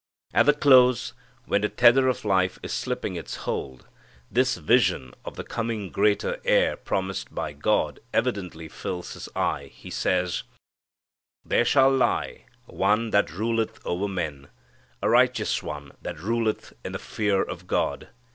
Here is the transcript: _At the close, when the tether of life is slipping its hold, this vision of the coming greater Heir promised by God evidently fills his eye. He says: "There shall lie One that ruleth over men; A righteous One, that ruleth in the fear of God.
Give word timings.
_At 0.33 0.47
the 0.47 0.53
close, 0.53 1.13
when 1.45 1.61
the 1.61 1.69
tether 1.69 2.07
of 2.07 2.25
life 2.25 2.57
is 2.63 2.73
slipping 2.73 3.15
its 3.15 3.35
hold, 3.45 3.85
this 4.31 4.57
vision 4.57 5.13
of 5.23 5.35
the 5.35 5.43
coming 5.43 5.91
greater 5.91 6.41
Heir 6.43 6.75
promised 6.75 7.35
by 7.35 7.53
God 7.53 7.99
evidently 8.11 8.67
fills 8.67 9.13
his 9.13 9.29
eye. 9.35 9.69
He 9.71 9.91
says: 9.91 10.41
"There 11.45 11.65
shall 11.65 11.95
lie 11.95 12.45
One 12.65 13.11
that 13.11 13.31
ruleth 13.31 13.79
over 13.85 14.07
men; 14.07 14.47
A 15.03 15.07
righteous 15.11 15.61
One, 15.61 15.91
that 16.01 16.17
ruleth 16.17 16.73
in 16.83 16.93
the 16.93 16.97
fear 16.97 17.43
of 17.43 17.67
God. 17.67 18.09